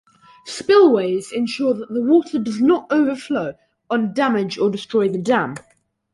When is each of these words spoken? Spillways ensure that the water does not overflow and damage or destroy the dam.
Spillways 0.47 1.31
ensure 1.31 1.75
that 1.75 1.89
the 1.89 2.01
water 2.01 2.39
does 2.39 2.59
not 2.59 2.87
overflow 2.91 3.53
and 3.91 4.15
damage 4.15 4.57
or 4.57 4.71
destroy 4.71 5.07
the 5.07 5.19
dam. 5.19 5.53